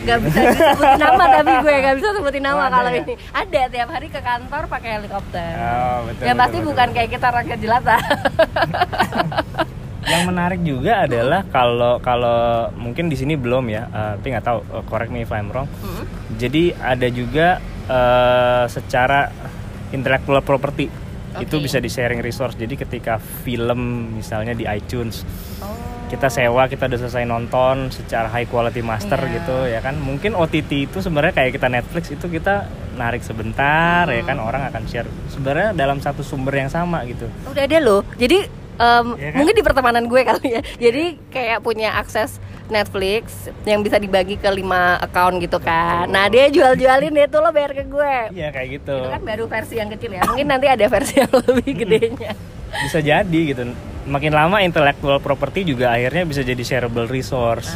[0.00, 3.04] Gak bisa disebutin nama tapi gue gak bisa sebutin nama oh, kalau ya?
[3.04, 6.86] ini ada tiap hari ke kantor pakai helikopter oh, betul, ya betul, pasti betul, bukan
[6.88, 6.96] betul.
[6.96, 7.96] kayak kita rakyat jelata
[10.10, 14.58] yang menarik juga adalah kalau kalau mungkin di sini belum ya uh, tapi nggak tahu
[14.72, 16.04] uh, correct me if I'm wrong mm -hmm.
[16.40, 17.48] jadi ada juga
[17.86, 19.28] uh, secara
[19.92, 21.44] intellectual property okay.
[21.44, 25.22] itu bisa di sharing resource jadi ketika film misalnya di iTunes
[25.60, 29.34] oh kita sewa kita udah selesai nonton secara high quality master yeah.
[29.38, 32.66] gitu ya kan mungkin OTT itu sebenarnya kayak kita Netflix itu kita
[32.98, 34.18] narik sebentar hmm.
[34.18, 34.48] ya kan hmm.
[34.50, 38.50] orang akan share sebenarnya dalam satu sumber yang sama gitu udah ada loh jadi
[38.82, 39.38] um, yeah, kan?
[39.38, 44.46] mungkin di pertemanan gue kali ya jadi kayak punya akses Netflix yang bisa dibagi ke
[44.46, 46.06] lima account gitu kan.
[46.06, 48.30] Nah dia jual-jualin itu lo bayar ke gue.
[48.30, 48.94] Iya kayak gitu.
[48.94, 50.22] Itu kan baru versi yang kecil ya.
[50.22, 52.30] Mungkin nanti ada versi yang lebih gedenya.
[52.86, 53.74] Bisa jadi gitu
[54.10, 57.70] makin lama intellectual property juga akhirnya bisa jadi shareable resource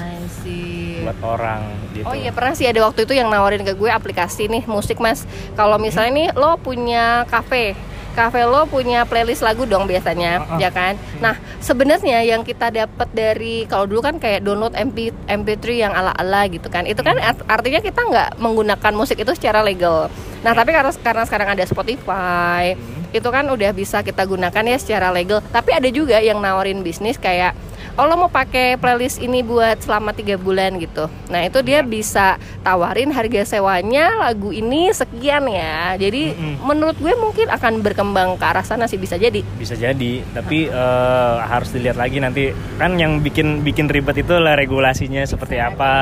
[1.05, 2.09] buat orang gitu.
[2.09, 5.29] Oh iya pernah sih ada waktu itu yang nawarin ke gue aplikasi nih musik mas.
[5.55, 7.77] Kalau misalnya nih lo punya cafe,
[8.15, 10.59] cafe lo punya playlist lagu dong biasanya, uh -uh.
[10.63, 10.97] ya kan?
[10.97, 11.21] Hmm.
[11.21, 16.47] Nah sebenarnya yang kita dapat dari kalau dulu kan kayak download MP MP3 yang ala-ala
[16.49, 17.51] gitu kan, itu kan hmm.
[17.51, 20.09] artinya kita nggak menggunakan musik itu secara legal.
[20.47, 22.79] Nah tapi karena karena sekarang ada Spotify.
[22.79, 26.83] Hmm itu kan udah bisa kita gunakan ya secara legal tapi ada juga yang nawarin
[26.83, 27.55] bisnis kayak
[27.95, 31.07] oh lo mau pakai playlist ini buat selama tiga bulan gitu.
[31.31, 35.95] Nah itu dia bisa tawarin harga sewanya lagu ini sekian ya.
[35.95, 36.55] Jadi mm-hmm.
[36.67, 39.47] menurut gue mungkin akan berkembang ke arah sana sih bisa jadi.
[39.57, 42.51] Bisa jadi tapi uh, harus dilihat lagi nanti.
[42.77, 45.93] Kan yang bikin bikin ribet itu lah regulasinya seperti apa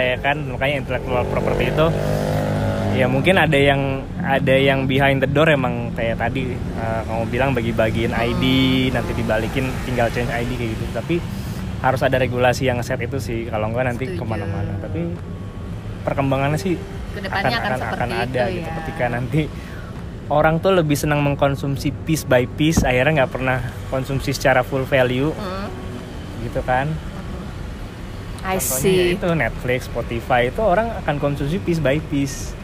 [0.00, 0.40] ya kan?
[0.48, 1.86] Makanya intellectual property itu
[2.92, 7.50] ya mungkin ada yang ada yang behind the door emang kayak tadi uh, kamu bilang
[7.56, 8.44] bagi-bagiin ID
[8.92, 10.84] nanti dibalikin tinggal change ID kayak gitu.
[10.92, 11.16] Tapi
[11.82, 15.10] harus ada regulasi yang set itu sih kalau enggak nanti ke mana-mana tapi
[16.06, 16.78] perkembangannya sih
[17.18, 18.72] akan akan, akan, akan ada gitu ya.
[18.82, 19.42] ketika nanti
[20.30, 23.58] orang tuh lebih senang mengkonsumsi piece by piece akhirnya nggak pernah
[23.90, 25.68] konsumsi secara full value hmm.
[26.46, 26.88] gitu kan
[28.42, 29.14] I see.
[29.14, 32.54] itu Netflix, Spotify itu orang akan konsumsi piece by piece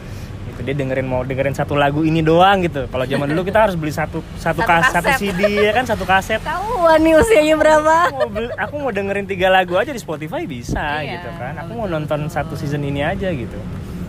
[0.59, 0.67] gitu.
[0.67, 2.91] Dia dengerin mau dengerin satu lagu ini doang gitu.
[2.91, 5.87] Kalau zaman dulu kita harus beli satu satu, satu, kas, satu CD ya kan?
[5.87, 6.43] Satu kaset.
[6.43, 8.11] Tahu nih usianya berapa?
[8.11, 11.55] Aku mau, beli, aku mau dengerin tiga lagu aja di Spotify bisa iya, gitu kan.
[11.63, 13.55] Aku betul, mau nonton satu season ini aja gitu.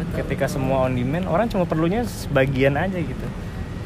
[0.02, 3.26] Betul, ketika semua on demand orang cuma perlunya sebagian aja gitu.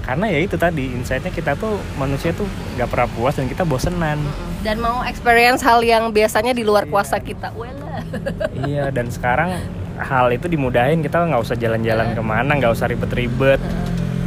[0.05, 2.45] Karena ya itu tadi insightnya kita tuh manusia tuh
[2.77, 4.21] nggak pernah puas dan kita bosenan.
[4.65, 6.93] Dan mau experience hal yang biasanya di luar iya.
[6.93, 7.53] kuasa kita.
[7.57, 7.85] Well
[8.69, 9.61] iya dan sekarang
[9.99, 12.17] hal itu dimudahin kita nggak usah jalan-jalan iya.
[12.19, 13.61] ke mana nggak usah ribet-ribet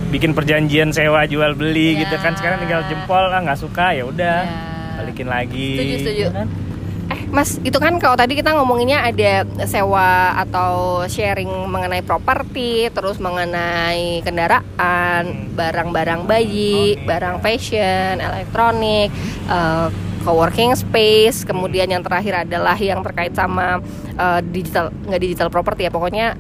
[0.08, 2.08] bikin perjanjian sewa jual beli yeah.
[2.08, 4.96] gitu kan sekarang tinggal jempol ah nggak suka ya udah yeah.
[4.96, 6.48] balikin lagi setuju setuju ya kan?
[7.08, 13.16] eh mas itu kan kalau tadi kita ngomonginnya ada sewa atau sharing mengenai properti terus
[13.24, 15.56] mengenai kendaraan hmm.
[15.56, 17.08] barang-barang bayi okay.
[17.08, 19.08] barang fashion elektronik
[19.48, 19.88] uh,
[20.28, 23.80] co-working space kemudian yang terakhir adalah yang terkait sama
[24.20, 26.36] uh, digital nggak digital property ya pokoknya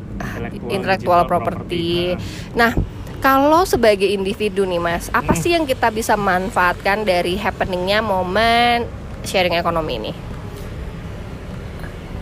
[0.67, 2.19] intellectual property.
[2.19, 2.75] property nah
[3.23, 5.39] kalau sebagai individu nih mas apa hmm.
[5.39, 8.83] sih yang kita bisa manfaatkan dari happeningnya momen
[9.23, 10.11] sharing ekonomi ini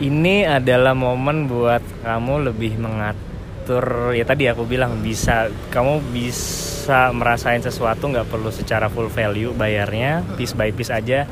[0.06, 7.64] ini adalah momen buat kamu lebih mengatur ya tadi aku bilang bisa kamu bisa merasain
[7.64, 11.26] sesuatu nggak perlu secara full value bayarnya piece by piece aja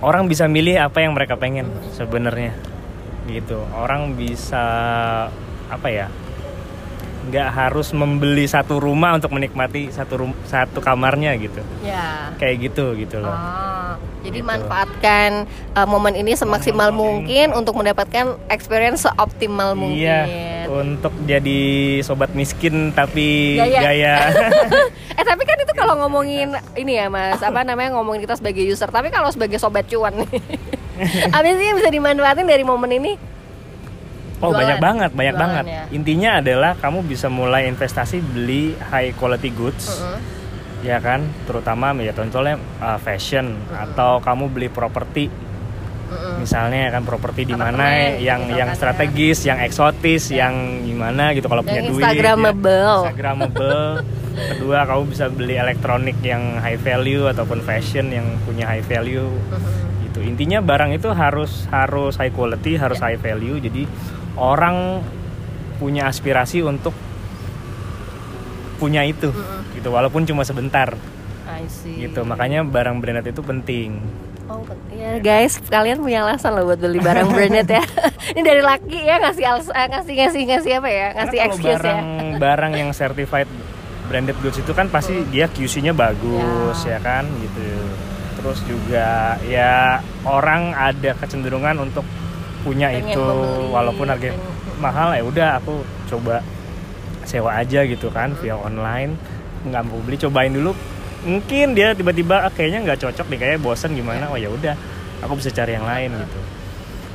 [0.00, 2.56] orang bisa milih apa yang mereka pengen sebenarnya.
[3.28, 3.60] Gitu.
[3.76, 4.64] Orang bisa
[5.70, 6.08] apa ya
[7.20, 11.60] nggak harus membeli satu rumah untuk menikmati satu rum satu kamarnya gitu.
[11.84, 12.32] Ya.
[12.40, 13.36] Kayak gitu gitu loh.
[13.36, 14.48] Oh, jadi gitu.
[14.48, 15.44] manfaatkan
[15.76, 20.24] uh, momen ini semaksimal mungkin untuk mendapatkan experience seoptimal iya.
[20.70, 21.60] Untuk jadi
[22.00, 23.80] sobat miskin tapi Gaya.
[23.82, 24.14] gaya.
[25.18, 28.86] eh tapi kan itu kalau ngomongin ini ya mas apa namanya ngomongin kita sebagai user
[28.88, 30.30] tapi kalau sebagai sobat cuan nih
[31.34, 33.14] apa sih yang bisa dimanfaatin dari momen ini
[34.40, 34.56] Oh Jualan.
[34.56, 35.64] banyak banget, banyak Jualan, banget.
[35.68, 35.82] ya.
[35.92, 40.18] Intinya adalah kamu bisa mulai investasi beli high quality goods, Heeh.
[40.80, 41.28] ya kan?
[41.44, 45.28] Terutama ya contohnya uh, fashion atau kamu beli properti,
[46.10, 46.34] Heeh.
[46.36, 47.86] misalnya kan properti di mana
[48.18, 48.78] yang gitu yang kan, ya.
[48.78, 52.02] strategis, yang eksotis, yang gimana gitu kalau punya duit.
[52.02, 52.66] Instagramable.
[52.98, 53.02] Ya.
[53.06, 53.82] Instagramable.
[54.30, 59.30] Kedua kamu bisa beli elektronik yang high value ataupun fashion yang punya high value.
[59.30, 59.78] Heeh.
[60.02, 63.06] gitu intinya barang itu harus harus high quality harus Ya.
[63.06, 63.86] high value jadi
[64.34, 65.06] orang
[65.78, 66.90] punya aspirasi untuk
[68.76, 69.76] punya itu Mm-mm.
[69.76, 70.96] gitu walaupun cuma sebentar
[71.46, 72.00] I see.
[72.00, 74.00] gitu makanya barang branded itu penting
[74.50, 77.82] Oh, ya guys, kalian punya alasan loh buat beli barang branded ya.
[78.34, 81.06] Ini dari laki ya ngasih alas, eh, ngasih ngasih ngasih apa ya?
[81.14, 82.36] Ngasih Karena excuse barang ya.
[82.36, 83.48] barang yang certified
[84.04, 86.98] branded goods itu kan pasti dia QC-nya bagus Ya.
[86.98, 86.98] ya.
[86.98, 87.62] kan gitu
[88.34, 89.08] terus juga
[89.44, 92.02] ya orang ada kecenderungan untuk
[92.60, 94.42] punya Pengen itu membeli, walaupun harga pengen-
[94.76, 95.74] mahal ya udah aku
[96.08, 96.42] coba
[97.22, 99.14] sewa aja gitu kan via online
[99.62, 100.72] nggak mau beli cobain dulu
[101.20, 104.74] mungkin dia tiba-tiba ah, kayaknya nggak cocok deh kayak bosan gimana oh ya udah
[105.20, 106.38] aku bisa cari yang lain gitu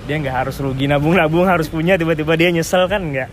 [0.05, 3.29] dia nggak harus rugi nabung-nabung harus punya tiba-tiba dia nyesel kan nggak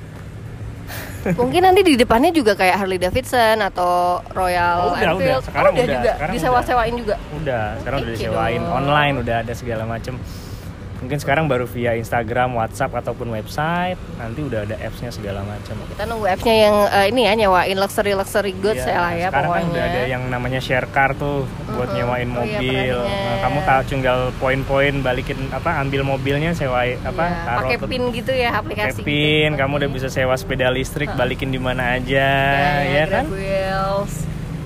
[1.23, 5.23] Mungkin nanti di depannya juga kayak Harley Davidson atau Royal Oh, udah, Enfield.
[5.23, 5.47] udah.
[5.47, 5.95] Sekarang oh, udah, udah.
[5.95, 7.15] juga Sekarang disewa-sewain juga.
[7.31, 8.75] udah sekarang udah Oke disewain dong.
[8.75, 10.15] online udah ada segala macem
[11.03, 16.07] mungkin sekarang baru via Instagram, WhatsApp ataupun website nanti udah ada appsnya segala macam Kita
[16.07, 19.59] nunggu apps-nya yang eh, ini ya nyewain luxury luxury goods ya lah ya sekarang pokoknya.
[19.61, 21.99] kan udah ada yang namanya share car tuh buat Mm-mm.
[21.99, 22.97] nyewain Oh iya, mobil.
[22.97, 27.79] pernah Nah, kamu tahu tinggal poin-poin balikin apa ambil mobilnya sewa apa Iya, taruh pakai
[27.83, 28.95] pin gitu ya aplikasi.
[28.95, 29.59] pakai pin, gitu.
[29.59, 32.31] kamu udah bisa sewa sepeda listrik balikin di mana aja
[32.79, 33.25] ya, ya kan?
[33.27, 34.15] Wheels.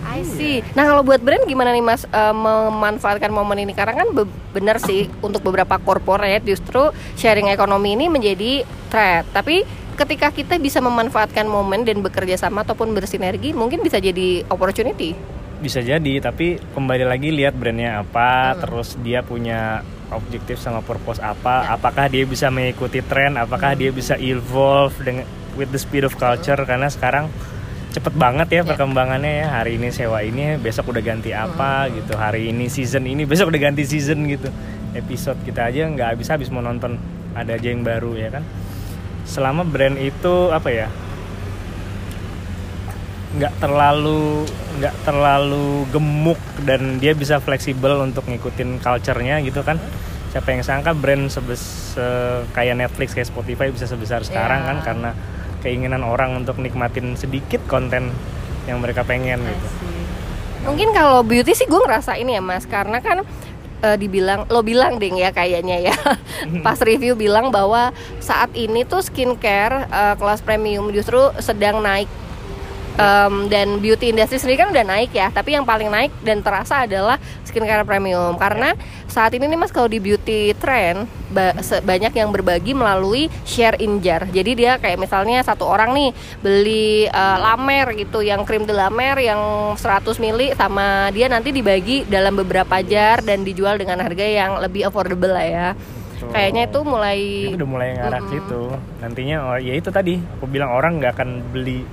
[0.08, 0.30] I Iya.
[0.30, 0.56] see.
[0.72, 3.72] Nah kalau buat brand gimana nih mas eh, memanfaatkan momen ini?
[3.72, 9.26] Karena kan be- bener sih untuk beberapa corporate justru sharing ekonomi ini menjadi threat.
[9.28, 15.16] Tapi ketika kita bisa memanfaatkan momen dan bekerja sama ataupun bersinergi, mungkin bisa jadi opportunity.
[15.56, 18.60] Bisa jadi, tapi kembali lagi lihat brandnya apa, Hmm.
[18.60, 21.68] terus dia punya objektif sama purpose apa, Ya.
[21.72, 23.80] apakah dia bisa mengikuti tren, apakah Hmm.
[23.80, 25.24] dia bisa evolve dengan
[25.56, 27.32] with the speed of culture karena sekarang
[27.88, 28.62] cepet banget ya Ya.
[28.64, 29.46] perkembangannya ya.
[29.54, 31.94] Hari ini sewa ini, besok udah ganti apa Hmm.
[31.94, 32.12] gitu.
[32.12, 34.48] Hari ini season ini, besok udah ganti season gitu.
[34.92, 36.96] Episode kita aja nggak habis-habis mau nonton,
[37.32, 38.44] ada aja yang baru ya kan.
[39.24, 40.88] Selama brand itu apa ya?
[43.28, 49.76] nggak terlalu nggak terlalu gemuk dan dia bisa fleksibel untuk ngikutin culture-nya gitu kan
[50.26, 51.60] siapa yang sangka brand sebes
[51.92, 54.66] se- kayak Netflix kayak Spotify bisa sebesar sekarang Ya.
[54.66, 55.10] kan karena
[55.66, 58.14] keinginan orang untuk nikmatin sedikit konten
[58.70, 59.66] yang mereka pengen gitu.
[60.70, 63.26] Mungkin kalau beauty sih gue ngerasa ini ya mas, karena kan
[63.82, 65.94] eh, dibilang lo bilang ding ya kayaknya ya.
[66.66, 67.90] Pas review bilang bahwa
[68.22, 72.06] saat ini tuh skincare eh, kelas premium justru sedang naik
[72.96, 75.28] Em, dan beauty industry sendiri kan udah naik ya.
[75.28, 78.40] Tapi yang paling naik dan terasa adalah skincare premium.
[78.40, 78.72] Karena
[79.04, 84.00] saat ini nih mas kalau di beauty trend ba- banyak yang berbagi melalui share in
[84.00, 84.24] jar.
[84.32, 88.88] Jadi dia kayak misalnya satu orang nih beli eh, lamer gitu yang krim de la
[88.88, 94.24] mer yang 100 mili sama dia nanti dibagi dalam beberapa jar dan dijual dengan harga
[94.24, 95.68] yang lebih affordable lah ya.
[96.32, 97.20] Kayaknya itu mulai
[97.52, 98.32] itu udah mulai ngarah Mm-mm.
[98.32, 98.62] situ.
[99.04, 101.84] Nantinya oh, ya itu tadi aku bilang orang nggak akan beli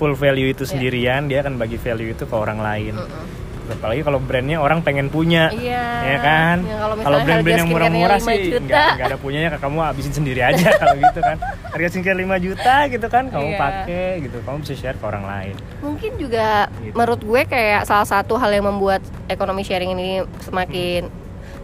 [0.00, 0.70] full value itu Iya.
[0.70, 3.48] sendirian dia akan bagi value itu ke orang lain Mm-mm.
[3.70, 5.84] apalagi kalau brandnya orang pengen punya Iya.
[6.02, 10.10] ya kan Ya, kalau brand-brand yang murah-murah 5 sih nggak nggak ada punyanya kamu habisin
[10.12, 11.36] sendiri aja kalau gitu kan
[11.70, 13.58] harga skincare 5 juta gitu kan kamu Iya.
[13.60, 16.48] pakai gitu kamu bisa share ke orang lain Mungkin juga
[16.80, 16.94] Gitu.
[16.94, 20.08] menurut gue kayak salah satu hal yang membuat ekonomi sharing ini
[20.40, 21.06] semakin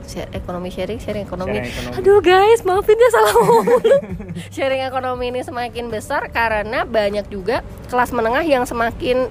[0.06, 1.58] Share- ekonomi sharing, sharing ekonomi.
[1.58, 1.98] Sharing ekonomi.
[1.98, 3.82] Aduh guys, maafin ya salah ngomong.
[4.54, 9.26] sharing ekonomi ini semakin besar karena banyak juga kelas menengah yang semakin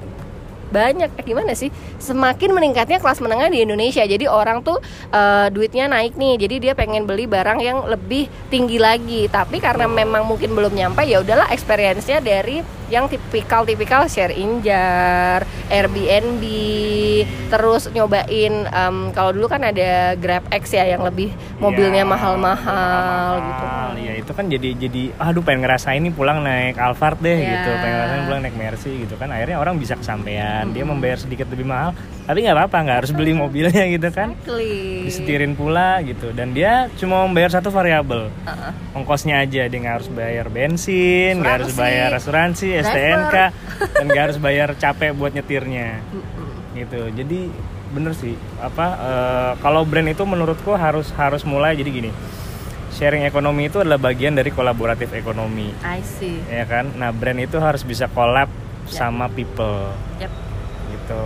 [0.75, 1.69] banyak eh, gimana sih
[2.01, 4.81] semakin meningkatnya kelas menengah di Indonesia jadi orang tuh
[5.13, 9.85] eh, duitnya naik nih jadi dia pengen beli barang yang lebih tinggi lagi tapi karena
[9.85, 16.43] memang mungkin belum nyampe ya udahlah experience-nya dari yang tipikal-tipikal share injar, Airbnb,
[17.47, 23.31] terus nyobain em, kalau dulu kan ada Grab X ya yang lebih mobilnya Ya, mahal-mahal
[23.39, 23.65] gitu.
[23.65, 23.89] mahal.
[23.97, 27.49] Ya itu kan jadi jadi aduh pengen ngerasain nih pulang naik Alphard deh Ya.
[27.55, 29.29] gitu, pengen ngerasain pulang naik Mercy gitu kan.
[29.29, 33.31] Akhirnya orang bisa kesampaian, dia membayar sedikit lebih mahal, tapi nggak apa-apa, nggak harus beli
[33.31, 34.35] mobilnya gitu kan.
[34.35, 35.07] Exactly.
[35.07, 38.71] Disetirin pula gitu dan dia cuma membayar satu variabel Uh-uh.
[38.93, 42.91] ongkosnya aja dia nggak harus bayar bensin nggak harus bayar asuransi driver.
[42.91, 43.35] STNK
[43.95, 45.99] dan nggak harus bayar capek buat nyetirnya.
[46.73, 47.01] Gitu.
[47.15, 47.39] Jadi
[47.91, 48.35] bener sih.
[48.59, 51.75] Apa eh, kalau brand itu menurutku harus harus mulai.
[51.75, 52.11] Jadi gini
[52.95, 55.67] sharing ekonomi itu adalah bagian dari kolaboratif ekonomi.
[55.83, 56.39] I see.
[56.47, 56.95] ya kan?
[56.95, 58.47] Nah brand itu harus bisa collab
[58.85, 59.01] Ya.
[59.01, 59.89] sama people.
[60.21, 60.29] Yep.
[60.93, 61.23] gitu.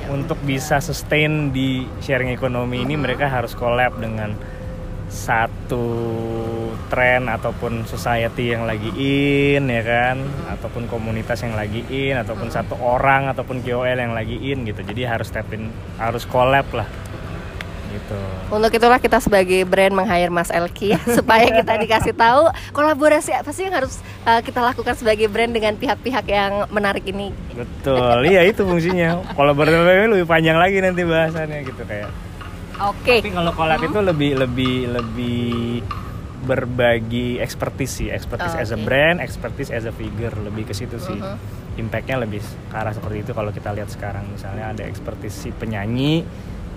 [0.00, 4.38] Ya untuk bisa sustain di sharing ekonomi ini mereka harus collab dengan
[5.10, 5.86] satu
[6.86, 10.16] tren ataupun society yang lagi in ya kan?
[10.54, 14.80] Ataupun komunitas yang lagi in ataupun satu orang ataupun KOL yang lagi in gitu.
[14.86, 15.68] Jadi harus step in
[15.98, 16.86] harus collab lah.
[17.90, 18.18] Gitu.
[18.54, 23.50] Untuk itulah kita sebagai brand meng-hire Mas Elki ya, supaya kita dikasih tahu kolaborasi apa
[23.50, 27.34] sih yang harus uh, kita lakukan sebagai brand dengan pihak-pihak yang menarik ini.
[27.50, 28.22] betul.
[28.22, 29.34] Iya itu fungsinya.
[29.34, 32.29] Kolaborasi lebih panjang lagi nanti bahasannya gitu kayak
[32.80, 33.20] Oke.
[33.20, 35.84] Tapi kalau collab itu lebih lebih lebih
[36.40, 40.96] berbagi expertise sih, expertise Oh, as a brand, expertise as a figure lebih ke situ
[40.96, 41.20] sih.
[41.20, 41.36] Mhm.
[41.76, 46.24] Impactnya lebih ke arah seperti itu kalau kita lihat sekarang misalnya ada expertise si penyanyi,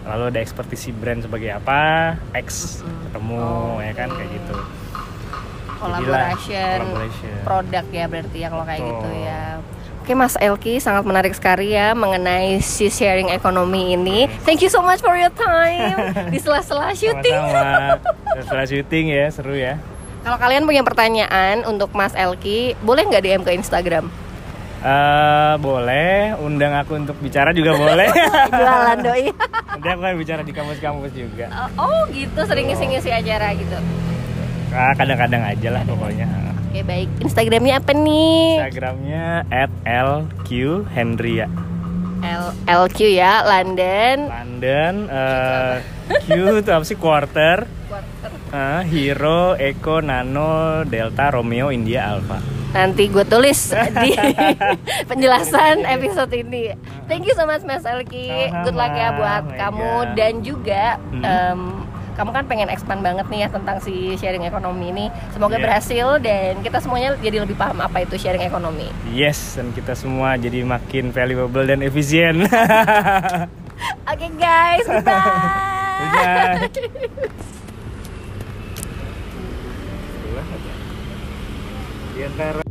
[0.03, 4.55] lalu ada expertise si brand sebagai apa, X ketemu Oh, ya kan kayak gitu.
[5.79, 7.35] Collaboration, collaboration.
[7.43, 9.43] produk ya berarti ya kalau kayak gitu ya.
[10.03, 14.27] Oke Mas Elki sangat menarik sekali ya mengenai si sharing ekonomi ini.
[14.43, 17.39] Thank you so much for your time di sela-sela syuting.
[18.35, 19.79] Setelah syuting ya seru ya.
[20.27, 24.11] Kalau kalian punya pertanyaan untuk Mas Elki, boleh nggak DM ke Instagram?
[24.83, 28.11] Eh boleh, undang aku untuk bicara juga boleh.
[28.59, 29.31] Jualan doi.
[29.71, 31.47] Nanti aku akan bicara di kampus-kampus juga.
[31.79, 33.79] Oh gitu, sering ngisi-ngisi acara gitu.
[34.75, 36.27] Ah, kadang-kadang aja lah pokoknya.
[36.73, 38.57] Oke baik, Instagramnya apa nih?
[38.57, 39.45] Instagramnya
[39.85, 41.45] @lqhendria.
[42.23, 44.25] L LQ ya, London.
[44.25, 45.75] London eh,
[46.23, 47.69] Q itu apa sih quarter?
[48.49, 52.41] Ah, Hero, Eko, Nano, Delta, Romeo, India, Alpha.
[52.73, 53.69] Nanti gue tulis
[54.01, 54.17] di
[55.09, 56.73] penjelasan episode ini.
[57.05, 58.33] Thank you so much Mas Elki.
[58.65, 60.07] Good luck ya buat Oh kamu God.
[60.17, 61.82] dan juga Hmm.
[62.13, 65.05] Kamu kan pengen expand banget nih ya tentang si sharing ekonomi ini.
[65.33, 65.65] Semoga Yeah.
[65.69, 68.89] berhasil dan kita semuanya jadi lebih paham apa itu sharing ekonomi.
[69.09, 72.41] Yes, dan kita semua jadi makin valuable dan efisien.
[74.11, 75.21] Oke guys, goodbye.
[76.03, 76.55] Udah.
[82.13, 82.62] Di antara